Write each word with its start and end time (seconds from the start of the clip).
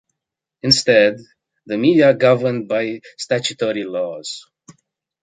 Instead, 0.63 1.19
the 1.67 1.77
media 1.77 2.09
are 2.09 2.13
governed 2.15 2.67
by 2.67 2.99
statutory 3.19 3.83
laws. 3.83 4.49